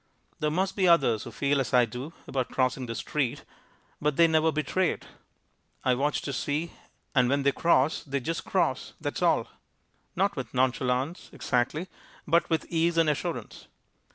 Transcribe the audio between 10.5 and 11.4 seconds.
nonchalance